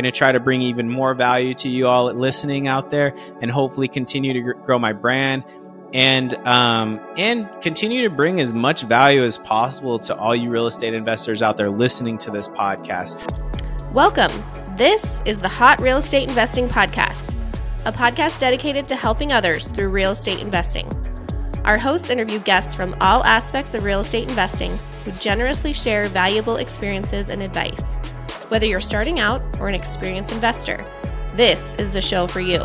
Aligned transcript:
going 0.00 0.10
to 0.10 0.18
try 0.18 0.32
to 0.32 0.40
bring 0.40 0.62
even 0.62 0.88
more 0.88 1.12
value 1.12 1.52
to 1.52 1.68
you 1.68 1.86
all 1.86 2.10
listening 2.14 2.66
out 2.66 2.90
there 2.90 3.14
and 3.42 3.50
hopefully 3.50 3.86
continue 3.86 4.32
to 4.32 4.54
grow 4.64 4.78
my 4.78 4.94
brand 4.94 5.44
and 5.92 6.34
um, 6.46 6.98
and 7.18 7.50
continue 7.60 8.02
to 8.02 8.08
bring 8.08 8.40
as 8.40 8.54
much 8.54 8.82
value 8.82 9.22
as 9.22 9.36
possible 9.36 9.98
to 9.98 10.16
all 10.16 10.34
you 10.34 10.48
real 10.48 10.66
estate 10.66 10.94
investors 10.94 11.42
out 11.42 11.58
there 11.58 11.68
listening 11.68 12.16
to 12.16 12.30
this 12.30 12.48
podcast. 12.48 13.30
Welcome. 13.92 14.32
This 14.78 15.20
is 15.26 15.42
the 15.42 15.48
Hot 15.48 15.78
Real 15.82 15.98
Estate 15.98 16.26
Investing 16.26 16.66
Podcast, 16.66 17.36
a 17.84 17.92
podcast 17.92 18.38
dedicated 18.38 18.88
to 18.88 18.96
helping 18.96 19.32
others 19.32 19.70
through 19.70 19.90
real 19.90 20.12
estate 20.12 20.40
investing. 20.40 20.88
Our 21.66 21.76
hosts 21.76 22.08
interview 22.08 22.38
guests 22.38 22.74
from 22.74 22.96
all 23.02 23.22
aspects 23.24 23.74
of 23.74 23.84
real 23.84 24.00
estate 24.00 24.30
investing 24.30 24.78
who 25.04 25.12
generously 25.12 25.74
share 25.74 26.08
valuable 26.08 26.56
experiences 26.56 27.28
and 27.28 27.42
advice. 27.42 27.98
Whether 28.50 28.66
you're 28.66 28.80
starting 28.80 29.20
out 29.20 29.40
or 29.60 29.68
an 29.68 29.76
experienced 29.76 30.32
investor, 30.32 30.76
this 31.34 31.76
is 31.76 31.92
the 31.92 32.00
show 32.00 32.26
for 32.26 32.40
you. 32.40 32.58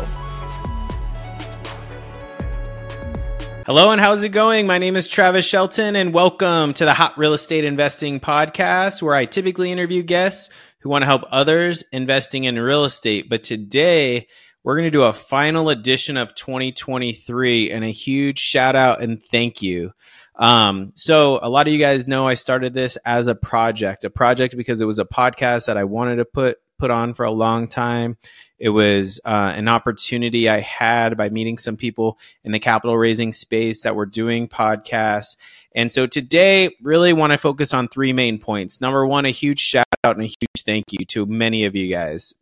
Hello 3.66 3.92
and 3.92 4.00
how's 4.00 4.24
it 4.24 4.30
going? 4.30 4.66
My 4.66 4.78
name 4.78 4.96
is 4.96 5.06
Travis 5.06 5.46
Shelton 5.46 5.94
and 5.94 6.12
welcome 6.12 6.72
to 6.72 6.84
the 6.84 6.92
Hot 6.92 7.16
Real 7.16 7.34
Estate 7.34 7.62
Investing 7.62 8.18
Podcast, 8.18 9.00
where 9.00 9.14
I 9.14 9.26
typically 9.26 9.70
interview 9.70 10.02
guests 10.02 10.50
who 10.80 10.88
want 10.88 11.02
to 11.02 11.06
help 11.06 11.22
others 11.30 11.84
investing 11.92 12.42
in 12.42 12.58
real 12.58 12.84
estate. 12.84 13.28
But 13.30 13.44
today 13.44 14.26
we're 14.64 14.74
going 14.74 14.88
to 14.88 14.90
do 14.90 15.04
a 15.04 15.12
final 15.12 15.68
edition 15.68 16.16
of 16.16 16.34
2023 16.34 17.70
and 17.70 17.84
a 17.84 17.90
huge 17.90 18.40
shout 18.40 18.74
out 18.74 19.00
and 19.00 19.22
thank 19.22 19.62
you. 19.62 19.92
Um, 20.38 20.92
so 20.94 21.38
a 21.42 21.48
lot 21.48 21.66
of 21.66 21.72
you 21.72 21.78
guys 21.78 22.06
know 22.06 22.26
I 22.26 22.34
started 22.34 22.74
this 22.74 22.96
as 23.04 23.26
a 23.26 23.34
project, 23.34 24.04
a 24.04 24.10
project 24.10 24.56
because 24.56 24.80
it 24.80 24.86
was 24.86 24.98
a 24.98 25.04
podcast 25.04 25.66
that 25.66 25.76
I 25.76 25.84
wanted 25.84 26.16
to 26.16 26.24
put 26.24 26.58
put 26.78 26.90
on 26.90 27.14
for 27.14 27.24
a 27.24 27.30
long 27.30 27.68
time. 27.68 28.18
It 28.58 28.68
was 28.68 29.20
uh, 29.24 29.52
an 29.54 29.68
opportunity 29.68 30.48
I 30.48 30.60
had 30.60 31.16
by 31.16 31.30
meeting 31.30 31.58
some 31.58 31.76
people 31.76 32.18
in 32.44 32.52
the 32.52 32.58
capital 32.58 32.96
raising 32.96 33.32
space 33.32 33.82
that 33.82 33.96
were 33.96 34.06
doing 34.06 34.48
podcasts. 34.48 35.36
And 35.74 35.90
so 35.90 36.06
today, 36.06 36.74
really 36.82 37.12
want 37.12 37.32
to 37.32 37.38
focus 37.38 37.74
on 37.74 37.88
three 37.88 38.12
main 38.12 38.38
points. 38.38 38.80
Number 38.80 39.06
one, 39.06 39.24
a 39.24 39.30
huge 39.30 39.60
shout 39.60 39.86
out 40.04 40.16
and 40.16 40.24
a 40.24 40.28
huge 40.28 40.64
thank 40.64 40.84
you 40.90 41.04
to 41.06 41.26
many 41.26 41.64
of 41.64 41.74
you 41.74 41.88
guys. 41.88 42.34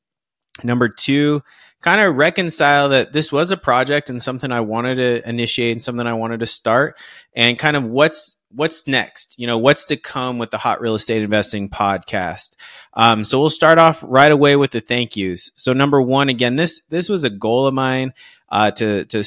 Number 0.63 0.89
two, 0.89 1.43
kind 1.81 2.01
of 2.01 2.15
reconcile 2.17 2.89
that 2.91 3.13
this 3.13 3.33
was 3.33 3.51
a 3.51 3.57
project 3.57 4.09
and 4.09 4.23
something 4.23 4.53
I 4.53 4.61
wanted 4.61 4.95
to 4.97 5.29
initiate 5.29 5.73
and 5.73 5.83
something 5.83 6.07
I 6.07 6.15
wanted 6.15 6.41
to 6.41 6.47
start, 6.47 6.97
and 7.35 7.59
kind 7.59 7.77
of 7.77 7.87
what's 7.87 8.37
what's 8.51 8.87
next? 8.87 9.35
You 9.39 9.47
know, 9.47 9.59
what's 9.59 9.85
to 9.87 9.97
come 9.97 10.39
with 10.39 10.51
the 10.51 10.59
Hot 10.59 10.81
Real 10.81 10.95
Estate 10.95 11.23
Investing 11.23 11.69
podcast? 11.69 12.57
Um, 12.95 13.25
so 13.25 13.41
we'll 13.41 13.51
start 13.51 13.79
off 13.79 14.05
right 14.07 14.31
away 14.31 14.57
with 14.57 14.71
the 14.71 14.81
thank 14.81 15.17
yous. 15.17 15.51
So 15.57 15.73
number 15.73 16.01
one, 16.01 16.29
again, 16.29 16.57
this 16.57 16.83
this 16.89 17.09
was 17.09 17.25
a 17.25 17.31
goal 17.31 17.67
of 17.67 17.75
mine 17.75 18.13
uh, 18.49 18.71
to 18.73 19.05
to 19.07 19.25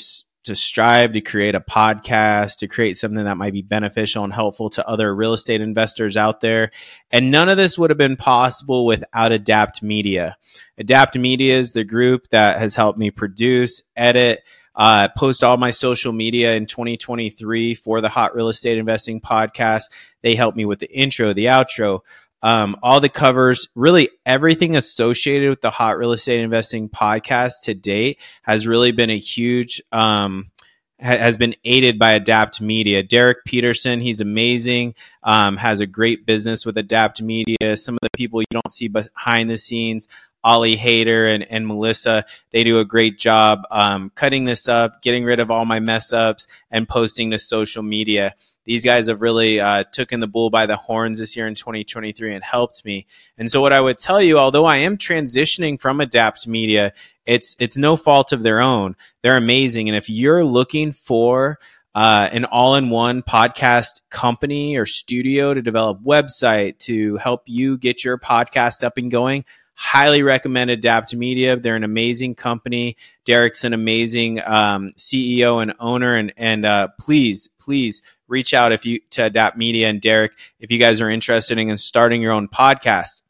to 0.48 0.56
strive 0.56 1.14
to 1.14 1.22
create 1.22 1.56
a 1.56 1.62
podcast, 1.62 2.58
to 2.58 2.68
create 2.68 2.98
something 2.98 3.24
that 3.24 3.38
might 3.38 3.54
be 3.54 3.62
beneficial 3.62 4.24
and 4.24 4.34
helpful 4.34 4.70
to 4.72 4.88
other 4.88 5.16
real 5.16 5.34
estate 5.34 5.62
investors 5.62 6.18
out 6.18 6.42
there. 6.42 6.72
And 7.12 7.32
none 7.32 7.48
of 7.48 7.58
this 7.58 7.78
would 7.78 7.90
have 7.90 7.98
been 7.98 8.18
possible 8.18 8.86
without 8.86 9.32
Adapt 9.32 9.82
Media. 9.82 10.36
Adapt 10.78 11.16
Media 11.16 11.58
is 11.58 11.72
the 11.72 11.84
group 11.84 12.30
that 12.30 12.60
has 12.60 12.76
helped 12.76 13.00
me 13.00 13.12
produce, 13.12 13.84
edit, 13.96 14.44
uh, 14.78 15.08
post 15.18 15.44
all 15.44 15.58
my 15.58 15.72
social 15.72 16.14
media 16.14 16.54
in 16.54 16.66
2023 16.68 17.74
for 17.74 18.00
the 18.00 18.10
Hot 18.10 18.36
Real 18.36 18.48
Estate 18.48 18.78
Investing 18.78 19.20
podcast. 19.20 19.86
They 20.22 20.36
helped 20.36 20.56
me 20.56 20.66
with 20.66 20.80
the 20.80 20.92
intro, 20.92 21.34
the 21.34 21.46
outro, 21.46 22.02
um, 22.44 22.78
all 22.84 23.00
the 23.00 23.10
covers, 23.10 23.68
really 23.76 24.10
everything 24.26 24.76
associated 24.76 25.50
with 25.50 25.62
the 25.62 25.70
Hot 25.70 25.98
Real 25.98 26.14
Estate 26.14 26.42
Investing 26.42 26.90
podcast 26.90 27.64
to 27.64 27.74
date 27.74 28.20
has 28.44 28.68
really 28.68 28.92
been 28.92 29.10
a 29.10 29.18
huge. 29.18 29.82
Um, 29.92 30.52
has 31.00 31.38
been 31.38 31.56
aided 31.64 32.00
by 32.00 32.14
Adapt 32.14 32.60
Media. 32.60 33.04
Derek 33.04 33.46
Peterson, 33.46 34.00
he's 34.00 34.20
amazing. 34.20 34.96
Um, 35.22 35.58
has 35.58 35.80
a 35.80 35.86
great 35.86 36.26
business 36.26 36.66
with 36.66 36.76
Adapt 36.76 37.22
Media. 37.22 37.78
Some 37.78 37.94
of 37.94 38.00
the 38.02 38.18
people 38.18 38.42
you 38.42 38.48
don't 38.50 38.72
see 38.72 38.88
behind 38.88 39.48
the 39.48 39.58
scenes 39.58 40.08
Ollie 40.44 40.76
Hayter 40.76 41.26
and, 41.26 41.44
and 41.52 41.68
Melissa. 41.68 42.26
They 42.52 42.64
do 42.64 42.80
a 42.80 42.86
great 42.86 43.18
job 43.18 43.64
um, 43.72 44.12
cutting 44.16 44.46
this 44.46 44.68
up, 44.68 45.02
getting 45.02 45.24
rid 45.24 45.40
of 45.40 45.52
all 45.52 45.66
my 45.66 45.80
mess 45.80 46.14
ups, 46.14 46.48
and 46.72 46.88
posting 46.88 47.32
to 47.32 47.40
social 47.40 47.84
media. 47.84 48.36
These 48.64 48.84
guys 48.84 49.08
have 49.08 49.22
really 49.22 49.60
uh, 49.60 49.86
taken 49.92 50.20
the 50.20 50.28
bull 50.28 50.50
by 50.50 50.66
the 50.66 50.76
horns 50.76 51.20
this 51.20 51.36
year 51.38 51.48
in 51.48 51.56
2023 51.56 52.34
and 52.34 52.44
helped 52.44 52.84
me. 52.84 53.08
And 53.38 53.50
so, 53.50 53.62
what 53.62 53.74
I 53.74 53.80
would 53.80 53.98
tell 53.98 54.22
you, 54.22 54.38
although 54.38 54.66
I 54.66 54.78
am 54.78 54.98
transitioning 54.98 55.80
from 55.80 56.02
Adapt 56.02 56.48
Media, 56.48 56.94
it's 57.26 57.56
it's 57.60 57.78
no 57.78 57.96
fault 57.96 58.34
of 58.34 58.44
their 58.44 58.60
own. 58.60 58.96
They're 59.22 59.38
amazing, 59.38 59.88
and 59.88 59.96
if 59.96 60.10
you're 60.10 60.44
looking 60.44 60.92
for 60.92 61.60
uh, 61.96 62.30
an 62.32 62.46
all-in-one 62.46 63.24
podcast 63.24 64.02
company 64.12 64.78
or 64.78 64.86
studio 64.86 65.54
to 65.54 65.64
develop 65.64 66.00
website 66.04 66.78
to 66.78 67.18
help 67.18 67.42
you 67.48 67.76
get 67.76 68.04
your 68.04 68.20
podcast 68.20 68.84
up 68.84 68.98
and 68.98 69.10
going 69.10 69.44
highly 69.78 70.24
recommend 70.24 70.72
Adapt 70.72 71.16
Media. 71.16 71.56
They're 71.56 71.76
an 71.76 71.84
amazing 71.84 72.34
company. 72.34 72.98
Derek's 73.26 73.64
an 73.64 73.74
amazing 73.74 74.42
um, 74.44 74.92
CEO 74.98 75.62
and 75.62 75.74
owner, 75.80 76.16
and 76.16 76.34
and 76.36 76.66
uh, 76.66 76.90
please, 77.00 77.48
please 77.60 78.02
reach 78.28 78.54
out 78.54 78.72
if 78.72 78.86
you 78.86 79.00
to 79.12 79.26
Adapt 79.26 79.56
Media 79.56 79.88
and 79.88 80.02
Derek 80.02 80.34
if 80.60 80.72
you 80.72 80.80
guys 80.80 81.00
are 81.00 81.10
interested 81.10 81.58
in 81.58 81.78
starting 81.78 82.22
your 82.22 82.34
own 82.34 82.48
podcast. 82.48 83.22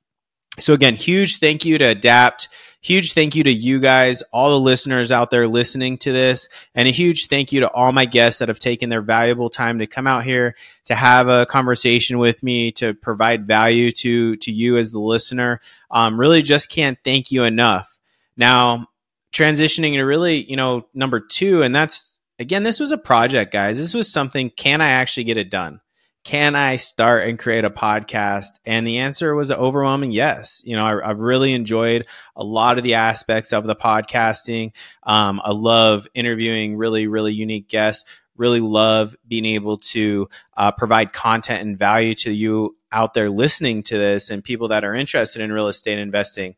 So 0.57 0.73
again, 0.73 0.95
huge 0.95 1.37
thank 1.37 1.65
you 1.65 1.77
to 1.77 1.85
Adapt. 1.85 2.47
Huge 2.81 3.13
thank 3.13 3.35
you 3.35 3.43
to 3.43 3.51
you 3.51 3.79
guys, 3.79 4.21
all 4.31 4.51
the 4.51 4.59
listeners 4.59 5.11
out 5.11 5.31
there 5.31 5.47
listening 5.47 5.97
to 5.97 6.11
this, 6.11 6.47
and 6.75 6.87
a 6.87 6.91
huge 6.91 7.27
thank 7.27 7.51
you 7.51 7.59
to 7.61 7.71
all 7.71 7.91
my 7.91 8.05
guests 8.05 8.39
that 8.39 8.49
have 8.49 8.59
taken 8.59 8.89
their 8.89 9.01
valuable 9.01 9.49
time 9.49 9.79
to 9.79 9.87
come 9.87 10.05
out 10.05 10.23
here 10.23 10.55
to 10.85 10.93
have 10.95 11.27
a 11.27 11.47
conversation 11.47 12.19
with 12.19 12.43
me, 12.43 12.71
to 12.71 12.93
provide 12.93 13.47
value 13.47 13.89
to 13.91 14.35
to 14.37 14.51
you 14.51 14.77
as 14.77 14.91
the 14.91 14.99
listener. 14.99 15.59
Um, 15.89 16.19
really, 16.19 16.41
just 16.41 16.69
can't 16.69 16.99
thank 17.03 17.31
you 17.31 17.43
enough. 17.43 17.97
Now, 18.37 18.87
transitioning 19.33 19.93
to 19.93 20.03
really, 20.03 20.49
you 20.49 20.55
know, 20.55 20.87
number 20.93 21.19
two, 21.19 21.63
and 21.63 21.75
that's 21.75 22.21
again, 22.39 22.63
this 22.63 22.79
was 22.79 22.91
a 22.91 22.97
project, 22.97 23.51
guys. 23.51 23.79
This 23.79 23.95
was 23.95 24.11
something. 24.11 24.51
Can 24.51 24.81
I 24.81 24.89
actually 24.89 25.23
get 25.23 25.37
it 25.37 25.49
done? 25.49 25.81
Can 26.27 26.57
I 26.57 26.75
start 26.75 27.25
and 27.25 27.39
create 27.39 27.63
a 27.63 27.69
podcast? 27.69 28.59
And 28.65 28.85
the 28.85 28.97
answer 28.97 29.33
was 29.33 29.49
an 29.49 29.59
overwhelming 29.59 30.11
yes. 30.11 30.61
You 30.65 30.75
know, 30.75 30.83
I, 30.83 31.07
have 31.07 31.19
really 31.19 31.53
enjoyed 31.53 32.05
a 32.35 32.43
lot 32.43 32.77
of 32.77 32.83
the 32.83 32.95
aspects 32.95 33.53
of 33.53 33.65
the 33.65 33.77
podcasting. 33.77 34.73
Um, 35.03 35.39
I 35.41 35.51
love 35.51 36.05
interviewing 36.13 36.75
really, 36.75 37.07
really 37.07 37.31
unique 37.31 37.69
guests. 37.69 38.03
Really 38.35 38.59
love 38.59 39.15
being 39.25 39.45
able 39.45 39.77
to 39.77 40.27
uh, 40.57 40.73
provide 40.73 41.13
content 41.13 41.61
and 41.61 41.79
value 41.79 42.13
to 42.15 42.31
you 42.31 42.75
out 42.91 43.13
there 43.13 43.29
listening 43.29 43.81
to 43.83 43.97
this 43.97 44.29
and 44.29 44.43
people 44.43 44.67
that 44.67 44.83
are 44.83 44.93
interested 44.93 45.41
in 45.41 45.53
real 45.53 45.69
estate 45.69 45.97
investing. 45.97 46.57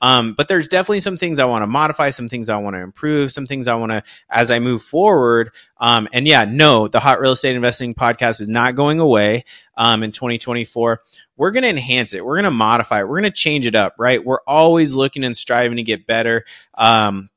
Um, 0.00 0.34
but 0.34 0.48
there's 0.48 0.68
definitely 0.68 1.00
some 1.00 1.16
things 1.16 1.38
I 1.38 1.44
want 1.44 1.62
to 1.62 1.66
modify, 1.66 2.10
some 2.10 2.28
things 2.28 2.48
I 2.48 2.56
want 2.56 2.74
to 2.76 2.80
improve, 2.80 3.32
some 3.32 3.46
things 3.46 3.68
I 3.68 3.74
want 3.74 3.92
to, 3.92 4.02
as 4.30 4.50
I 4.50 4.58
move 4.58 4.82
forward. 4.82 5.50
Um, 5.78 6.08
and 6.12 6.26
yeah, 6.26 6.44
no, 6.44 6.88
the 6.88 7.00
Hot 7.00 7.20
Real 7.20 7.32
Estate 7.32 7.56
Investing 7.56 7.94
podcast 7.94 8.40
is 8.40 8.48
not 8.48 8.76
going 8.76 9.00
away 9.00 9.44
um, 9.76 10.02
in 10.02 10.12
2024. 10.12 11.02
We're 11.36 11.50
going 11.50 11.62
to 11.62 11.68
enhance 11.68 12.14
it. 12.14 12.24
We're 12.24 12.36
going 12.36 12.44
to 12.44 12.50
modify 12.50 13.00
it. 13.00 13.08
We're 13.08 13.20
going 13.20 13.32
to 13.32 13.36
change 13.36 13.66
it 13.66 13.74
up, 13.74 13.94
right? 13.98 14.24
We're 14.24 14.42
always 14.46 14.94
looking 14.94 15.24
and 15.24 15.36
striving 15.36 15.76
to 15.76 15.82
get 15.82 16.06
better. 16.06 16.44
Um, 16.74 17.28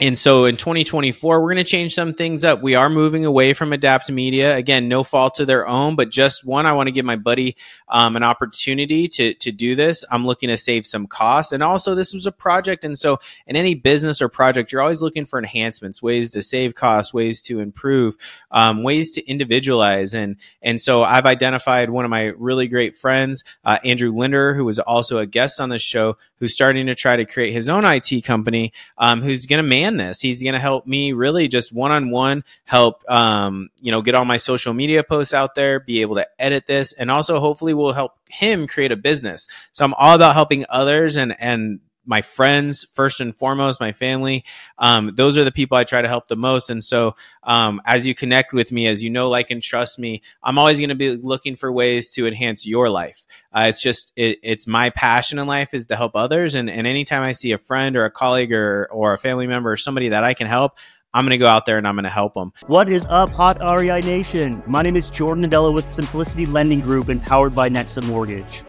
and 0.00 0.18
so 0.18 0.44
in 0.44 0.56
2024, 0.56 1.40
we're 1.40 1.46
going 1.46 1.64
to 1.64 1.70
change 1.70 1.94
some 1.94 2.14
things 2.14 2.44
up. 2.44 2.60
We 2.60 2.74
are 2.74 2.90
moving 2.90 3.24
away 3.24 3.52
from 3.52 3.72
Adapt 3.72 4.10
Media. 4.10 4.56
Again, 4.56 4.88
no 4.88 5.04
fault 5.04 5.34
to 5.34 5.46
their 5.46 5.68
own, 5.68 5.94
but 5.94 6.10
just 6.10 6.44
one, 6.44 6.66
I 6.66 6.72
want 6.72 6.88
to 6.88 6.92
give 6.92 7.04
my 7.04 7.14
buddy 7.14 7.56
um, 7.88 8.16
an 8.16 8.24
opportunity 8.24 9.06
to, 9.06 9.34
to 9.34 9.52
do 9.52 9.76
this. 9.76 10.04
I'm 10.10 10.26
looking 10.26 10.48
to 10.48 10.56
save 10.56 10.84
some 10.84 11.06
costs. 11.06 11.52
And 11.52 11.62
also, 11.62 11.94
this 11.94 12.12
was 12.12 12.26
a 12.26 12.32
project. 12.32 12.84
And 12.84 12.98
so, 12.98 13.20
in 13.46 13.54
any 13.54 13.76
business 13.76 14.20
or 14.20 14.28
project, 14.28 14.72
you're 14.72 14.82
always 14.82 15.00
looking 15.00 15.24
for 15.24 15.38
enhancements, 15.38 16.02
ways 16.02 16.32
to 16.32 16.42
save 16.42 16.74
costs, 16.74 17.14
ways 17.14 17.40
to 17.42 17.60
improve, 17.60 18.16
um, 18.50 18.82
ways 18.82 19.12
to 19.12 19.24
individualize. 19.30 20.12
And, 20.12 20.36
and 20.60 20.80
so, 20.80 21.04
I've 21.04 21.26
identified 21.26 21.90
one 21.90 22.04
of 22.04 22.10
my 22.10 22.32
really 22.36 22.66
great 22.66 22.96
friends, 22.96 23.44
uh, 23.64 23.78
Andrew 23.84 24.10
Linder, 24.10 24.54
who 24.54 24.64
was 24.64 24.80
also 24.80 25.18
a 25.18 25.26
guest 25.26 25.60
on 25.60 25.68
the 25.68 25.78
show, 25.78 26.16
who's 26.40 26.52
starting 26.52 26.88
to 26.88 26.96
try 26.96 27.14
to 27.14 27.24
create 27.24 27.52
his 27.52 27.68
own 27.68 27.84
IT 27.84 28.24
company, 28.24 28.72
um, 28.98 29.22
who's 29.22 29.46
going 29.46 29.62
to 29.62 29.62
manage 29.62 29.83
this. 29.92 30.20
He's 30.20 30.42
going 30.42 30.54
to 30.54 30.58
help 30.60 30.86
me 30.86 31.12
really 31.12 31.48
just 31.48 31.72
one 31.72 31.92
on 31.92 32.10
one 32.10 32.44
help, 32.64 33.02
um, 33.10 33.68
you 33.80 33.92
know, 33.92 34.02
get 34.02 34.14
all 34.14 34.24
my 34.24 34.38
social 34.38 34.72
media 34.72 35.04
posts 35.04 35.34
out 35.34 35.54
there, 35.54 35.80
be 35.80 36.00
able 36.00 36.16
to 36.16 36.26
edit 36.38 36.66
this, 36.66 36.92
and 36.94 37.10
also 37.10 37.40
hopefully 37.40 37.74
will 37.74 37.92
help 37.92 38.12
him 38.28 38.66
create 38.66 38.92
a 38.92 38.96
business. 38.96 39.46
So 39.72 39.84
I'm 39.84 39.94
all 39.94 40.14
about 40.14 40.34
helping 40.34 40.64
others 40.68 41.16
and 41.16 41.36
and 41.38 41.80
my 42.06 42.22
friends 42.22 42.86
first 42.92 43.20
and 43.20 43.34
foremost, 43.34 43.80
my 43.80 43.92
family. 43.92 44.44
Um, 44.78 45.12
those 45.14 45.36
are 45.36 45.44
the 45.44 45.52
people 45.52 45.76
I 45.76 45.84
try 45.84 46.02
to 46.02 46.08
help 46.08 46.28
the 46.28 46.36
most. 46.36 46.70
And 46.70 46.82
so, 46.82 47.16
um, 47.42 47.80
as 47.86 48.06
you 48.06 48.14
connect 48.14 48.52
with 48.52 48.72
me, 48.72 48.86
as 48.86 49.02
you 49.02 49.10
know, 49.10 49.28
like 49.28 49.50
and 49.50 49.62
trust 49.62 49.98
me, 49.98 50.22
I'm 50.42 50.58
always 50.58 50.78
going 50.78 50.90
to 50.90 50.94
be 50.94 51.16
looking 51.16 51.56
for 51.56 51.72
ways 51.72 52.10
to 52.14 52.26
enhance 52.26 52.66
your 52.66 52.90
life. 52.90 53.24
Uh, 53.52 53.66
it's 53.68 53.82
just 53.82 54.12
it, 54.16 54.38
it's 54.42 54.66
my 54.66 54.90
passion 54.90 55.38
in 55.38 55.46
life 55.46 55.74
is 55.74 55.86
to 55.86 55.96
help 55.96 56.14
others. 56.14 56.54
And, 56.54 56.68
and 56.68 56.86
anytime 56.86 57.22
I 57.22 57.32
see 57.32 57.52
a 57.52 57.58
friend 57.58 57.96
or 57.96 58.04
a 58.04 58.10
colleague 58.10 58.52
or 58.52 58.88
or 58.90 59.12
a 59.12 59.18
family 59.18 59.46
member 59.46 59.70
or 59.72 59.76
somebody 59.76 60.10
that 60.10 60.24
I 60.24 60.34
can 60.34 60.46
help, 60.46 60.78
I'm 61.14 61.24
going 61.24 61.30
to 61.30 61.38
go 61.38 61.46
out 61.46 61.64
there 61.64 61.78
and 61.78 61.86
I'm 61.86 61.94
going 61.94 62.04
to 62.04 62.10
help 62.10 62.34
them. 62.34 62.52
What 62.66 62.88
is 62.88 63.06
up, 63.06 63.30
Hot 63.30 63.58
REI 63.60 64.00
Nation? 64.00 64.62
My 64.66 64.82
name 64.82 64.96
is 64.96 65.10
Jordan 65.10 65.44
Nadella 65.44 65.72
with 65.72 65.88
Simplicity 65.88 66.44
Lending 66.44 66.80
Group 66.80 67.08
and 67.08 67.22
powered 67.22 67.54
by 67.54 67.70
Nexa 67.70 68.04
Mortgage. 68.04 68.64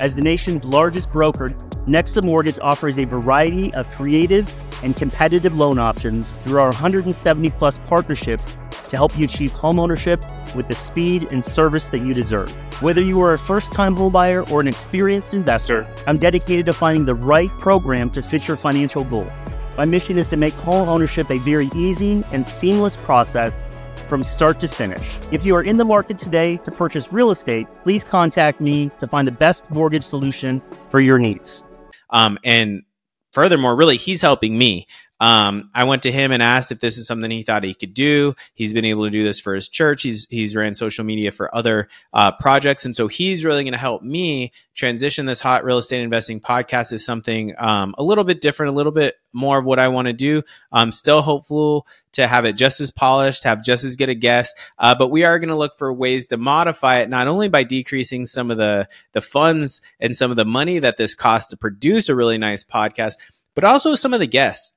As 0.00 0.14
the 0.14 0.22
nation's 0.22 0.64
largest 0.64 1.12
broker, 1.12 1.54
Nexa 1.86 2.24
Mortgage 2.24 2.58
offers 2.62 2.98
a 2.98 3.04
variety 3.04 3.72
of 3.74 3.86
creative 3.90 4.50
and 4.82 4.96
competitive 4.96 5.54
loan 5.54 5.78
options 5.78 6.32
through 6.42 6.58
our 6.58 6.68
170 6.68 7.50
plus 7.50 7.76
partnerships 7.78 8.56
to 8.88 8.96
help 8.96 9.18
you 9.18 9.26
achieve 9.26 9.52
homeownership 9.52 10.24
with 10.54 10.66
the 10.66 10.74
speed 10.74 11.28
and 11.30 11.44
service 11.44 11.90
that 11.90 12.00
you 12.00 12.14
deserve. 12.14 12.50
Whether 12.82 13.02
you 13.02 13.20
are 13.20 13.34
a 13.34 13.38
first 13.38 13.70
time 13.70 13.94
homebuyer 13.94 14.50
or 14.50 14.62
an 14.62 14.68
experienced 14.68 15.34
investor, 15.34 15.86
I'm 16.06 16.16
dedicated 16.16 16.64
to 16.66 16.72
finding 16.72 17.04
the 17.04 17.16
right 17.16 17.50
program 17.60 18.08
to 18.10 18.22
fit 18.22 18.48
your 18.48 18.56
financial 18.56 19.04
goal. 19.04 19.30
My 19.76 19.84
mission 19.84 20.16
is 20.16 20.28
to 20.28 20.38
make 20.38 20.54
home 20.54 20.88
ownership 20.88 21.30
a 21.30 21.36
very 21.38 21.68
easy 21.74 22.22
and 22.32 22.46
seamless 22.46 22.96
process 22.96 23.52
from 24.08 24.22
start 24.22 24.58
to 24.60 24.68
finish. 24.68 25.18
If 25.30 25.44
you 25.44 25.54
are 25.54 25.62
in 25.62 25.76
the 25.76 25.84
market 25.84 26.16
today 26.16 26.56
to 26.58 26.70
purchase 26.70 27.12
real 27.12 27.30
estate, 27.30 27.66
please 27.82 28.04
contact 28.04 28.60
me 28.60 28.90
to 29.00 29.06
find 29.06 29.28
the 29.28 29.32
best 29.32 29.70
mortgage 29.70 30.04
solution 30.04 30.62
for 30.88 31.00
your 31.00 31.18
needs. 31.18 31.64
Um, 32.14 32.38
and 32.44 32.84
furthermore, 33.32 33.76
really, 33.76 33.98
he's 33.98 34.22
helping 34.22 34.56
me. 34.56 34.86
Um, 35.20 35.70
I 35.74 35.84
went 35.84 36.02
to 36.02 36.12
him 36.12 36.32
and 36.32 36.42
asked 36.42 36.72
if 36.72 36.80
this 36.80 36.98
is 36.98 37.06
something 37.06 37.30
he 37.30 37.42
thought 37.42 37.62
he 37.62 37.74
could 37.74 37.94
do. 37.94 38.34
He's 38.54 38.72
been 38.72 38.84
able 38.84 39.04
to 39.04 39.10
do 39.10 39.22
this 39.22 39.38
for 39.38 39.54
his 39.54 39.68
church. 39.68 40.02
He's 40.02 40.26
he's 40.28 40.56
ran 40.56 40.74
social 40.74 41.04
media 41.04 41.30
for 41.30 41.54
other 41.54 41.88
uh, 42.12 42.32
projects, 42.32 42.84
and 42.84 42.94
so 42.94 43.06
he's 43.06 43.44
really 43.44 43.62
going 43.62 43.72
to 43.72 43.78
help 43.78 44.02
me 44.02 44.52
transition 44.74 45.24
this 45.24 45.40
hot 45.40 45.64
real 45.64 45.78
estate 45.78 46.02
investing 46.02 46.40
podcast 46.40 46.92
is 46.92 47.06
something 47.06 47.54
um, 47.58 47.94
a 47.96 48.02
little 48.02 48.24
bit 48.24 48.40
different, 48.40 48.72
a 48.72 48.76
little 48.76 48.92
bit 48.92 49.14
more 49.32 49.58
of 49.58 49.64
what 49.64 49.78
I 49.78 49.88
want 49.88 50.08
to 50.08 50.12
do. 50.12 50.42
I'm 50.72 50.90
still 50.90 51.22
hopeful 51.22 51.86
to 52.12 52.26
have 52.26 52.44
it 52.44 52.54
just 52.54 52.80
as 52.80 52.90
polished, 52.90 53.44
have 53.44 53.62
just 53.62 53.84
as 53.84 53.96
good 53.96 54.08
a 54.08 54.14
guest, 54.14 54.56
uh, 54.78 54.96
but 54.96 55.08
we 55.10 55.24
are 55.24 55.38
going 55.38 55.48
to 55.48 55.56
look 55.56 55.78
for 55.78 55.92
ways 55.92 56.26
to 56.28 56.36
modify 56.36 56.98
it, 57.00 57.08
not 57.08 57.28
only 57.28 57.48
by 57.48 57.62
decreasing 57.62 58.24
some 58.24 58.50
of 58.50 58.58
the 58.58 58.88
the 59.12 59.20
funds 59.20 59.80
and 60.00 60.16
some 60.16 60.32
of 60.32 60.36
the 60.36 60.44
money 60.44 60.80
that 60.80 60.96
this 60.96 61.14
costs 61.14 61.50
to 61.50 61.56
produce 61.56 62.08
a 62.08 62.16
really 62.16 62.38
nice 62.38 62.64
podcast, 62.64 63.14
but 63.54 63.62
also 63.62 63.94
some 63.94 64.12
of 64.12 64.18
the 64.18 64.26
guests 64.26 64.72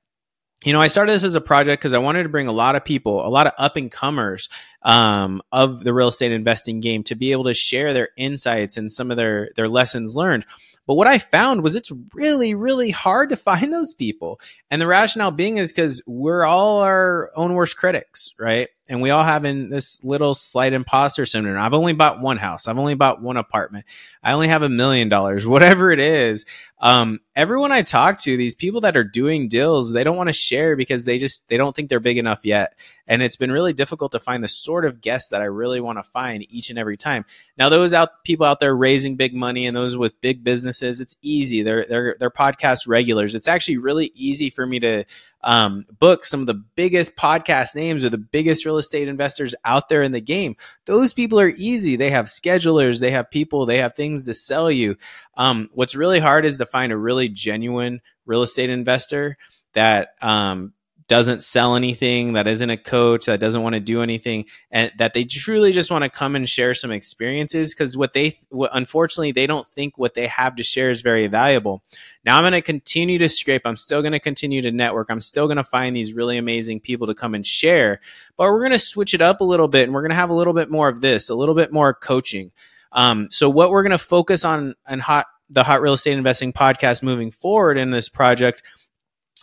you 0.64 0.72
know, 0.72 0.80
I 0.80 0.88
started 0.88 1.12
this 1.12 1.22
as 1.22 1.36
a 1.36 1.40
project 1.40 1.80
because 1.80 1.94
I 1.94 1.98
wanted 1.98 2.24
to 2.24 2.28
bring 2.28 2.48
a 2.48 2.52
lot 2.52 2.74
of 2.74 2.84
people, 2.84 3.24
a 3.24 3.30
lot 3.30 3.46
of 3.46 3.52
up 3.58 3.76
and 3.76 3.90
comers 3.90 4.48
um, 4.82 5.40
of 5.52 5.84
the 5.84 5.94
real 5.94 6.08
estate 6.08 6.32
investing 6.32 6.80
game 6.80 7.04
to 7.04 7.14
be 7.14 7.30
able 7.30 7.44
to 7.44 7.54
share 7.54 7.92
their 7.92 8.08
insights 8.16 8.76
and 8.76 8.90
some 8.90 9.10
of 9.12 9.16
their 9.16 9.50
their 9.54 9.68
lessons 9.68 10.16
learned. 10.16 10.44
But 10.86 10.94
what 10.94 11.06
I 11.06 11.18
found 11.18 11.62
was 11.62 11.76
it's 11.76 11.92
really, 12.14 12.54
really 12.54 12.90
hard 12.90 13.28
to 13.30 13.36
find 13.36 13.72
those 13.72 13.94
people. 13.94 14.40
And 14.70 14.82
the 14.82 14.86
rationale 14.86 15.30
being 15.30 15.58
is 15.58 15.72
because 15.72 16.02
we're 16.06 16.44
all 16.44 16.80
our 16.80 17.30
own 17.36 17.54
worst 17.54 17.76
critics, 17.76 18.30
right? 18.38 18.68
And 18.88 19.02
we 19.02 19.10
all 19.10 19.22
have 19.22 19.44
in 19.44 19.68
this 19.68 20.02
little 20.02 20.32
slight 20.32 20.72
imposter 20.72 21.26
syndrome. 21.26 21.58
I've 21.58 21.74
only 21.74 21.92
bought 21.92 22.20
one 22.20 22.38
house. 22.38 22.66
I've 22.66 22.78
only 22.78 22.94
bought 22.94 23.20
one 23.20 23.36
apartment. 23.36 23.84
I 24.22 24.32
only 24.32 24.48
have 24.48 24.62
a 24.62 24.68
million 24.70 25.10
dollars, 25.10 25.46
whatever 25.46 25.92
it 25.92 26.00
is. 26.00 26.46
Um, 26.80 27.20
everyone 27.36 27.72
I 27.72 27.82
talk 27.82 28.18
to, 28.20 28.36
these 28.36 28.54
people 28.54 28.82
that 28.82 28.96
are 28.96 29.04
doing 29.04 29.48
deals, 29.48 29.92
they 29.92 30.04
don't 30.04 30.16
want 30.16 30.28
to 30.28 30.32
share 30.32 30.74
because 30.74 31.04
they 31.04 31.18
just, 31.18 31.48
they 31.48 31.56
don't 31.56 31.74
think 31.76 31.90
they're 31.90 32.00
big 32.00 32.18
enough 32.18 32.44
yet. 32.44 32.78
And 33.06 33.22
it's 33.22 33.36
been 33.36 33.52
really 33.52 33.72
difficult 33.72 34.12
to 34.12 34.20
find 34.20 34.42
the 34.42 34.48
sort 34.48 34.84
of 34.84 35.00
guests 35.00 35.30
that 35.30 35.42
I 35.42 35.46
really 35.46 35.80
want 35.80 35.98
to 35.98 36.02
find 36.02 36.46
each 36.50 36.70
and 36.70 36.78
every 36.78 36.96
time. 36.96 37.24
Now, 37.58 37.68
those 37.68 37.92
out 37.92 38.22
people 38.24 38.46
out 38.46 38.60
there 38.60 38.76
raising 38.76 39.16
big 39.16 39.34
money 39.34 39.66
and 39.66 39.76
those 39.76 39.96
with 39.96 40.20
big 40.20 40.44
businesses, 40.44 41.00
it's 41.00 41.16
easy. 41.20 41.62
They're 41.62 41.84
they're 41.84 42.16
they're 42.20 42.30
podcast 42.30 42.86
regulars. 42.86 43.34
It's 43.34 43.48
actually 43.48 43.78
really 43.78 44.12
easy 44.14 44.50
for 44.50 44.66
me 44.66 44.78
to 44.80 45.04
um, 45.42 45.86
book 45.98 46.24
some 46.24 46.40
of 46.40 46.46
the 46.46 46.54
biggest 46.54 47.16
podcast 47.16 47.74
names 47.74 48.04
or 48.04 48.10
the 48.10 48.18
biggest 48.18 48.64
real 48.64 48.78
estate 48.78 49.08
investors 49.08 49.54
out 49.64 49.88
there 49.88 50.02
in 50.02 50.12
the 50.12 50.20
game. 50.20 50.56
Those 50.86 51.14
people 51.14 51.38
are 51.38 51.52
easy. 51.56 51.96
They 51.96 52.10
have 52.10 52.26
schedulers, 52.26 53.00
they 53.00 53.12
have 53.12 53.30
people, 53.30 53.66
they 53.66 53.78
have 53.78 53.94
things 53.94 54.24
to 54.24 54.34
sell 54.34 54.70
you. 54.70 54.96
Um, 55.36 55.70
what's 55.72 55.94
really 55.94 56.18
hard 56.18 56.44
is 56.44 56.58
to 56.58 56.66
find 56.66 56.92
a 56.92 56.96
really 56.96 57.28
genuine 57.28 58.00
real 58.26 58.42
estate 58.42 58.70
investor 58.70 59.36
that 59.74 60.10
um, 60.20 60.72
doesn't 61.08 61.42
sell 61.42 61.74
anything, 61.74 62.34
that 62.34 62.46
isn't 62.46 62.70
a 62.70 62.76
coach, 62.76 63.26
that 63.26 63.40
doesn't 63.40 63.62
want 63.62 63.72
to 63.72 63.80
do 63.80 64.02
anything, 64.02 64.44
and 64.70 64.92
that 64.98 65.14
they 65.14 65.24
truly 65.24 65.72
just 65.72 65.90
want 65.90 66.04
to 66.04 66.10
come 66.10 66.36
and 66.36 66.46
share 66.46 66.74
some 66.74 66.92
experiences 66.92 67.74
because 67.74 67.96
what 67.96 68.12
they, 68.12 68.38
what, 68.50 68.70
unfortunately, 68.74 69.32
they 69.32 69.46
don't 69.46 69.66
think 69.66 69.96
what 69.96 70.12
they 70.12 70.26
have 70.26 70.54
to 70.56 70.62
share 70.62 70.90
is 70.90 71.00
very 71.00 71.26
valuable. 71.26 71.82
Now 72.24 72.36
I'm 72.36 72.42
going 72.42 72.52
to 72.52 72.62
continue 72.62 73.18
to 73.18 73.28
scrape. 73.28 73.62
I'm 73.64 73.76
still 73.76 74.02
going 74.02 74.12
to 74.12 74.20
continue 74.20 74.60
to 74.60 74.70
network. 74.70 75.08
I'm 75.10 75.22
still 75.22 75.46
going 75.46 75.56
to 75.56 75.64
find 75.64 75.96
these 75.96 76.12
really 76.12 76.36
amazing 76.36 76.80
people 76.80 77.06
to 77.06 77.14
come 77.14 77.34
and 77.34 77.44
share, 77.44 78.00
but 78.36 78.50
we're 78.50 78.60
going 78.60 78.72
to 78.72 78.78
switch 78.78 79.14
it 79.14 79.22
up 79.22 79.40
a 79.40 79.44
little 79.44 79.68
bit 79.68 79.84
and 79.84 79.94
we're 79.94 80.02
going 80.02 80.10
to 80.10 80.16
have 80.16 80.30
a 80.30 80.34
little 80.34 80.52
bit 80.52 80.70
more 80.70 80.88
of 80.88 81.00
this, 81.00 81.30
a 81.30 81.34
little 81.34 81.54
bit 81.54 81.72
more 81.72 81.94
coaching. 81.94 82.52
Um, 82.92 83.28
so 83.30 83.48
what 83.48 83.70
we're 83.70 83.82
going 83.82 83.92
to 83.92 83.98
focus 83.98 84.44
on 84.44 84.74
and 84.86 85.00
hot 85.00 85.26
the 85.50 85.62
hot 85.62 85.80
real 85.80 85.94
estate 85.94 86.18
investing 86.18 86.52
podcast 86.52 87.02
moving 87.02 87.30
forward 87.30 87.78
in 87.78 87.90
this 87.90 88.10
project 88.10 88.62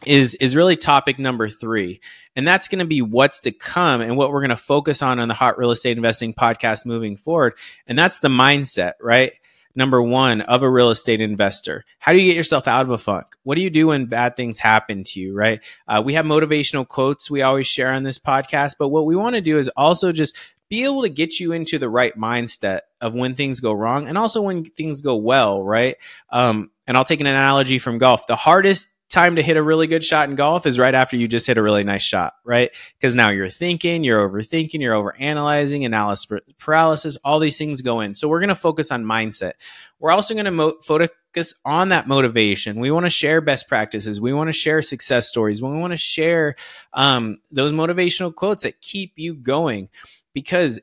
is 0.06 0.36
is 0.36 0.56
really 0.56 0.76
topic 0.76 1.20
number 1.20 1.50
three. 1.50 2.02
And 2.36 2.46
that's 2.46 2.68
going 2.68 2.80
to 2.80 2.86
be 2.86 3.02
what's 3.02 3.40
to 3.42 3.52
come 3.52 4.02
and 4.02 4.18
what 4.18 4.32
we're 4.32 4.42
going 4.42 4.50
to 4.50 4.58
focus 4.58 5.02
on 5.02 5.20
on 5.20 5.28
the 5.28 5.34
hot 5.34 5.58
real 5.58 5.72
estate 5.72 5.98
investing 5.98 6.34
podcast 6.34 6.86
moving 6.86 7.16
forward. 7.16 7.54
And 7.88 7.98
that's 7.98 8.20
the 8.20 8.28
mindset 8.28 8.94
right? 9.02 9.34
Number 9.78 10.02
one 10.02 10.42
of 10.42 10.64
a 10.64 10.70
real 10.70 10.90
estate 10.90 11.22
investor. 11.22 11.84
How 12.00 12.14
do 12.14 12.20
you 12.20 12.26
get 12.26 12.38
yourself 12.38 12.68
out 12.68 12.84
of 12.84 12.92
a 12.92 12.98
funk? 12.98 13.26
What 13.44 13.56
do 13.56 13.62
you 13.62 13.70
do 13.70 13.88
when 13.88 14.06
bad 14.06 14.36
things 14.36 14.60
happen 14.60 15.04
to 15.06 15.20
you 15.20 15.36
right? 15.36 15.62
Uh, 15.88 16.02
we 16.04 16.14
have 16.14 16.26
motivational 16.26 16.88
quotes 16.88 17.32
we 17.32 17.42
always 17.42 17.68
share 17.68 17.90
on 17.90 18.04
this 18.04 18.20
podcast 18.20 18.76
but 18.78 18.90
what 18.90 19.06
we 19.06 19.16
want 19.16 19.36
to 19.36 19.42
do 19.42 19.58
is 19.58 19.70
also 19.70 20.12
just 20.12 20.36
be 20.68 20.84
able 20.84 21.04
to 21.04 21.10
get 21.10 21.40
you 21.40 21.52
into 21.52 21.78
the 21.78 21.90
right 21.90 22.18
mindset 22.18 22.82
of 23.00 23.14
when 23.14 23.36
things 23.36 23.60
go 23.60 23.72
wrong 23.72 24.08
and 24.08 24.18
also 24.18 24.42
when 24.42 24.66
things 24.66 25.02
go 25.02 25.16
well 25.16 25.64
right? 25.64 25.96
Um, 26.32 26.72
and 26.88 26.98
i'll 26.98 27.06
take 27.06 27.22
an 27.22 27.28
analogy 27.28 27.80
from 27.80 27.98
golf. 27.98 28.28
The 28.28 28.36
hardest 28.36 28.88
time 29.10 29.36
to 29.36 29.44
hit 29.44 29.58
a 29.58 29.62
really 29.64 29.88
good 29.88 30.04
shot 30.04 30.30
in 30.30 30.36
golf 30.36 30.66
is 30.66 30.80
right 30.80 30.94
after 30.94 31.16
you 31.16 31.28
just 31.28 31.48
hit 31.48 31.58
a 31.58 31.62
really 31.62 31.84
nice 31.84 32.02
shot, 32.02 32.34
right? 32.44 32.72
Because 32.98 33.14
now 33.14 33.30
you're 33.30 33.50
thinking, 33.50 34.04
you're 34.04 34.28
overthinking, 34.28 34.82
you're 34.82 34.96
overanalyzing, 34.96 35.86
analysis 35.86 36.42
paralysis, 36.58 37.18
all 37.24 37.40
these 37.40 37.58
things 37.58 37.82
go 37.82 38.00
in. 38.02 38.16
So 38.16 38.28
we're 38.28 38.40
going 38.40 38.50
to 38.50 38.56
focus 38.56 38.92
on 38.92 39.06
mindset. 39.06 39.54
We're 40.00 40.12
also 40.12 40.34
going 40.34 40.46
to 40.46 40.52
mo- 40.52 40.78
focus 40.82 41.54
on 41.64 41.90
that 41.90 42.08
motivation. 42.08 42.80
We 42.80 42.92
want 42.92 43.06
to 43.06 43.12
share 43.12 43.42
best 43.42 43.68
practices. 43.68 44.20
We 44.20 44.34
want 44.34 44.48
to 44.48 44.54
share 44.54 44.82
success 44.82 45.28
stories. 45.28 45.62
We 45.62 45.70
want 45.70 45.94
to 45.94 45.98
share 45.98 46.56
um, 46.94 47.38
those 47.52 47.74
motivational 47.74 48.34
quotes 48.34 48.64
that 48.64 48.82
keep 48.82 49.14
you 49.18 49.36
going 49.36 49.90
because 50.34 50.80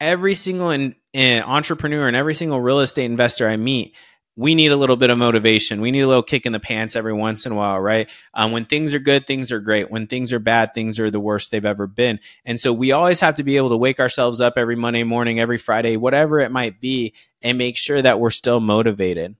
every 0.00 0.34
single 0.34 0.70
in, 0.70 0.94
in 1.12 1.42
entrepreneur 1.42 2.06
and 2.06 2.16
every 2.16 2.34
single 2.34 2.60
real 2.60 2.80
estate 2.80 3.04
investor 3.04 3.48
I 3.48 3.56
meet 3.56 3.94
we 4.36 4.54
need 4.54 4.70
a 4.70 4.76
little 4.76 4.96
bit 4.96 5.08
of 5.08 5.16
motivation. 5.16 5.80
We 5.80 5.90
need 5.90 6.02
a 6.02 6.06
little 6.06 6.22
kick 6.22 6.44
in 6.44 6.52
the 6.52 6.60
pants 6.60 6.94
every 6.94 7.14
once 7.14 7.46
in 7.46 7.52
a 7.52 7.54
while, 7.54 7.80
right? 7.80 8.08
Um, 8.34 8.52
when 8.52 8.66
things 8.66 8.92
are 8.92 8.98
good, 8.98 9.26
things 9.26 9.50
are 9.50 9.60
great. 9.60 9.90
When 9.90 10.06
things 10.06 10.32
are 10.32 10.38
bad, 10.38 10.74
things 10.74 11.00
are 11.00 11.10
the 11.10 11.18
worst 11.20 11.50
they've 11.50 11.64
ever 11.64 11.86
been. 11.86 12.20
And 12.44 12.60
so 12.60 12.72
we 12.72 12.92
always 12.92 13.20
have 13.20 13.36
to 13.36 13.42
be 13.42 13.56
able 13.56 13.70
to 13.70 13.76
wake 13.76 13.98
ourselves 13.98 14.42
up 14.42 14.54
every 14.56 14.76
Monday 14.76 15.04
morning, 15.04 15.40
every 15.40 15.58
Friday, 15.58 15.96
whatever 15.96 16.40
it 16.40 16.50
might 16.50 16.80
be, 16.80 17.14
and 17.40 17.56
make 17.56 17.78
sure 17.78 18.00
that 18.00 18.20
we're 18.20 18.30
still 18.30 18.60
motivated 18.60 19.36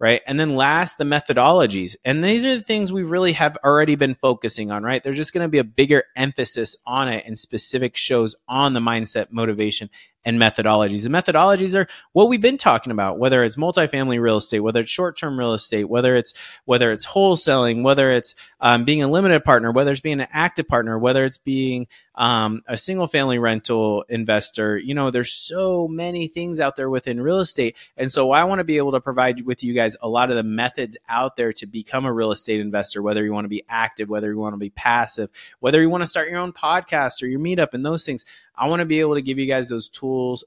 right? 0.00 0.22
And 0.26 0.40
then 0.40 0.56
last, 0.56 0.96
the 0.96 1.04
methodologies. 1.04 1.94
And 2.06 2.24
these 2.24 2.44
are 2.44 2.56
the 2.56 2.62
things 2.62 2.90
we 2.90 3.02
really 3.02 3.34
have 3.34 3.58
already 3.62 3.96
been 3.96 4.14
focusing 4.14 4.70
on, 4.70 4.82
right? 4.82 5.02
There's 5.02 5.18
just 5.18 5.34
going 5.34 5.44
to 5.44 5.48
be 5.48 5.58
a 5.58 5.64
bigger 5.64 6.04
emphasis 6.16 6.74
on 6.86 7.08
it 7.08 7.26
in 7.26 7.36
specific 7.36 7.98
shows 7.98 8.34
on 8.48 8.72
the 8.72 8.80
mindset, 8.80 9.30
motivation, 9.30 9.90
and 10.24 10.38
methodologies. 10.38 11.04
The 11.04 11.10
methodologies 11.10 11.74
are 11.74 11.88
what 12.12 12.28
we've 12.28 12.40
been 12.40 12.58
talking 12.58 12.92
about, 12.92 13.18
whether 13.18 13.42
it's 13.42 13.56
multifamily 13.56 14.20
real 14.20 14.36
estate, 14.36 14.60
whether 14.60 14.80
it's 14.80 14.90
short-term 14.90 15.38
real 15.38 15.54
estate, 15.54 15.84
whether 15.84 16.14
it's 16.14 16.34
whether 16.64 16.92
it's 16.92 17.06
wholesaling, 17.06 17.82
whether 17.82 18.10
it's 18.10 18.34
um, 18.60 18.84
being 18.84 19.02
a 19.02 19.08
limited 19.08 19.44
partner, 19.44 19.72
whether 19.72 19.92
it's 19.92 20.00
being 20.00 20.20
an 20.20 20.28
active 20.30 20.68
partner, 20.68 20.98
whether 20.98 21.24
it's 21.24 21.38
being 21.38 21.86
um, 22.16 22.60
a 22.66 22.76
single-family 22.76 23.38
rental 23.38 24.04
investor. 24.10 24.76
You 24.76 24.94
know, 24.94 25.10
there's 25.10 25.32
so 25.32 25.88
many 25.88 26.28
things 26.28 26.60
out 26.60 26.76
there 26.76 26.90
within 26.90 27.20
real 27.20 27.40
estate, 27.40 27.76
and 27.96 28.12
so 28.12 28.30
I 28.32 28.44
want 28.44 28.58
to 28.58 28.64
be 28.64 28.76
able 28.76 28.92
to 28.92 29.00
provide 29.00 29.46
with 29.46 29.64
you 29.64 29.72
guys 29.72 29.96
a 30.02 30.08
lot 30.08 30.28
of 30.28 30.36
the 30.36 30.42
methods 30.42 30.98
out 31.08 31.36
there 31.36 31.52
to 31.54 31.66
become 31.66 32.04
a 32.04 32.12
real 32.12 32.30
estate 32.30 32.60
investor. 32.60 33.00
Whether 33.00 33.24
you 33.24 33.32
want 33.32 33.46
to 33.46 33.48
be 33.48 33.64
active, 33.68 34.10
whether 34.10 34.30
you 34.30 34.38
want 34.38 34.52
to 34.52 34.58
be 34.58 34.70
passive, 34.70 35.30
whether 35.60 35.80
you 35.80 35.88
want 35.88 36.02
to 36.02 36.10
start 36.10 36.28
your 36.28 36.40
own 36.40 36.52
podcast 36.52 37.22
or 37.22 37.26
your 37.26 37.40
meetup, 37.40 37.72
and 37.72 37.86
those 37.86 38.04
things. 38.04 38.26
I 38.60 38.68
want 38.68 38.80
to 38.80 38.86
be 38.86 39.00
able 39.00 39.14
to 39.14 39.22
give 39.22 39.38
you 39.38 39.46
guys 39.46 39.70
those 39.70 39.88
tools, 40.10 40.44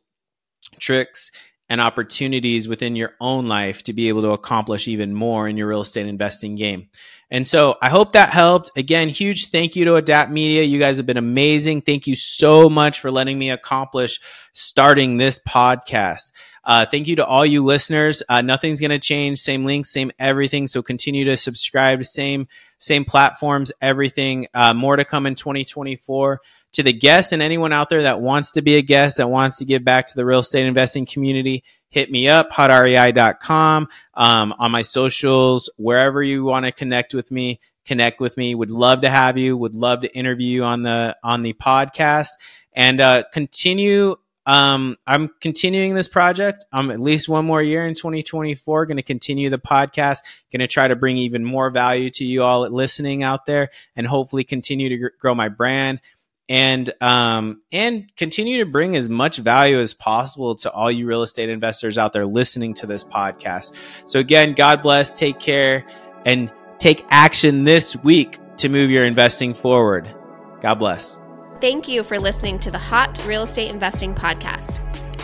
tricks, 0.79 1.31
and 1.69 1.79
opportunities 1.79 2.67
within 2.67 2.95
your 2.95 3.13
own 3.21 3.47
life 3.47 3.83
to 3.83 3.93
be 3.93 4.09
able 4.09 4.21
to 4.21 4.31
accomplish 4.31 4.87
even 4.87 5.13
more 5.13 5.47
in 5.47 5.57
your 5.57 5.67
real 5.67 5.81
estate 5.81 6.07
investing 6.07 6.55
game. 6.55 6.89
And 7.33 7.47
so 7.47 7.77
I 7.81 7.89
hope 7.89 8.13
that 8.13 8.29
helped. 8.29 8.69
Again, 8.75 9.09
huge 9.09 9.47
thank 9.47 9.75
you 9.75 9.85
to 9.85 9.95
Adapt 9.95 10.29
Media. 10.29 10.61
You 10.61 10.77
guys 10.77 10.97
have 10.97 11.07
been 11.07 11.17
amazing. 11.17 11.81
Thank 11.81 12.05
you 12.05 12.15
so 12.15 12.69
much 12.69 12.99
for 12.99 13.09
letting 13.09 13.39
me 13.39 13.49
accomplish 13.49 14.19
starting 14.53 15.17
this 15.17 15.39
podcast. 15.39 16.31
Uh, 16.63 16.85
thank 16.85 17.07
you 17.07 17.15
to 17.15 17.25
all 17.25 17.43
you 17.43 17.63
listeners. 17.63 18.21
Uh, 18.29 18.43
nothing's 18.43 18.79
going 18.79 18.91
to 18.91 18.99
change. 18.99 19.39
Same 19.39 19.65
links, 19.65 19.91
same 19.91 20.11
everything. 20.19 20.67
So 20.67 20.83
continue 20.83 21.25
to 21.25 21.35
subscribe. 21.35 22.05
Same 22.05 22.47
same 22.77 23.03
platforms, 23.03 23.71
everything. 23.81 24.45
Uh, 24.53 24.75
more 24.75 24.95
to 24.95 25.03
come 25.03 25.25
in 25.25 25.33
2024. 25.33 26.39
To 26.73 26.83
the 26.83 26.93
guests 26.93 27.33
and 27.33 27.41
anyone 27.41 27.73
out 27.73 27.89
there 27.89 28.03
that 28.03 28.21
wants 28.21 28.51
to 28.51 28.61
be 28.61 28.75
a 28.75 28.81
guest, 28.83 29.17
that 29.17 29.29
wants 29.29 29.57
to 29.57 29.65
give 29.65 29.83
back 29.83 30.05
to 30.07 30.15
the 30.15 30.25
real 30.25 30.39
estate 30.39 30.65
investing 30.65 31.07
community, 31.07 31.63
hit 31.93 32.11
me 32.11 32.27
up, 32.27 32.51
hotrei.com, 32.51 33.87
um, 34.15 34.53
on 34.57 34.71
my 34.71 34.81
socials, 34.81 35.69
wherever 35.77 36.23
you 36.23 36.43
want 36.43 36.65
to 36.65 36.71
connect 36.71 37.13
with 37.13 37.31
me 37.31 37.59
connect 37.85 38.21
with 38.21 38.37
me 38.37 38.55
would 38.55 38.71
love 38.71 39.01
to 39.01 39.09
have 39.09 39.37
you 39.37 39.57
would 39.57 39.75
love 39.75 39.99
to 39.99 40.17
interview 40.17 40.47
you 40.47 40.63
on 40.63 40.83
the 40.83 41.13
on 41.21 41.43
the 41.43 41.51
podcast 41.51 42.29
and 42.71 43.01
uh, 43.01 43.23
continue 43.33 44.15
um, 44.45 44.97
I'm 45.07 45.29
continuing 45.39 45.93
this 45.93 46.09
project. 46.09 46.65
I'm 46.73 46.91
at 46.91 46.99
least 46.99 47.29
one 47.29 47.45
more 47.45 47.61
year 47.61 47.87
in 47.87 47.93
2024. 47.93 48.85
Going 48.85 48.97
to 48.97 49.03
continue 49.03 49.49
the 49.49 49.57
podcast. 49.57 50.19
Going 50.51 50.59
to 50.59 50.67
try 50.67 50.87
to 50.87 50.95
bring 50.97 51.17
even 51.17 51.45
more 51.45 51.69
value 51.69 52.09
to 52.09 52.25
you 52.25 52.43
all 52.43 52.69
listening 52.69 53.23
out 53.23 53.45
there, 53.45 53.69
and 53.95 54.05
hopefully 54.05 54.43
continue 54.43 54.89
to 54.89 55.11
grow 55.19 55.33
my 55.33 55.47
brand 55.47 56.01
and 56.49 56.91
um, 57.01 57.61
and 57.71 58.05
continue 58.17 58.63
to 58.63 58.69
bring 58.69 58.95
as 58.95 59.09
much 59.09 59.37
value 59.37 59.79
as 59.79 59.93
possible 59.93 60.55
to 60.55 60.71
all 60.71 60.91
you 60.91 61.07
real 61.07 61.21
estate 61.23 61.49
investors 61.49 61.97
out 61.97 62.13
there 62.13 62.25
listening 62.25 62.73
to 62.75 62.87
this 62.87 63.03
podcast. 63.03 63.73
So 64.05 64.19
again, 64.19 64.53
God 64.53 64.81
bless. 64.81 65.17
Take 65.17 65.39
care 65.39 65.85
and 66.25 66.51
take 66.79 67.05
action 67.09 67.63
this 67.63 67.95
week 67.97 68.39
to 68.57 68.69
move 68.69 68.89
your 68.89 69.05
investing 69.05 69.53
forward. 69.53 70.13
God 70.61 70.75
bless. 70.75 71.19
Thank 71.61 71.87
you 71.87 72.03
for 72.03 72.19
listening 72.19 72.59
to 72.59 72.71
the 72.71 72.77
Hot 72.77 73.25
Real 73.25 73.43
Estate 73.43 73.71
Investing 73.71 74.13
Podcast. 74.13 74.79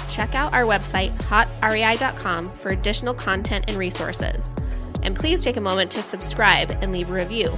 Check 0.10 0.36
out 0.36 0.54
our 0.54 0.64
website, 0.64 1.18
hotrei.com, 1.20 2.46
for 2.56 2.70
additional 2.70 3.14
content 3.14 3.66
and 3.68 3.78
resources. 3.78 4.50
And 5.04 5.16
please 5.16 5.42
take 5.42 5.58
a 5.58 5.62
moment 5.62 5.92
to 5.92 6.02
subscribe 6.02 6.72
and 6.82 6.92
leave 6.92 7.10
a 7.10 7.14
review 7.14 7.58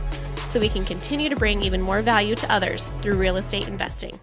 so 0.52 0.60
we 0.60 0.68
can 0.68 0.84
continue 0.84 1.30
to 1.30 1.36
bring 1.36 1.64
even 1.64 1.82
more 1.82 2.02
value 2.02 2.36
to 2.36 2.52
others 2.52 2.92
through 3.02 3.16
real 3.16 3.38
estate 3.38 3.70
investing. 3.70 4.20